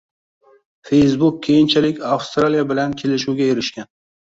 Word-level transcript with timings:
Facebook 0.91 1.39
keyinchalik, 1.49 2.03
Avstraliya 2.17 2.67
bilan 2.75 3.01
kelishuvga 3.05 3.57
erishgan 3.57 3.95